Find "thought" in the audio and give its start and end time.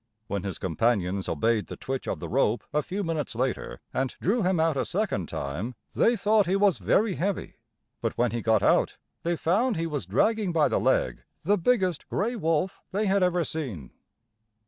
6.15-6.47